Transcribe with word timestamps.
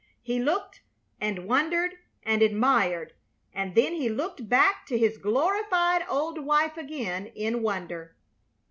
He 0.23 0.39
looked 0.39 0.81
and 1.19 1.45
wondered 1.47 1.91
and 2.23 2.41
admired, 2.41 3.13
and 3.53 3.75
then 3.75 3.93
he 3.93 4.09
looked 4.09 4.49
back 4.49 4.87
to 4.87 4.97
his 4.97 5.19
glorified 5.19 6.03
old 6.09 6.43
wife 6.43 6.75
again 6.75 7.27
in 7.27 7.61
wonder. 7.61 8.15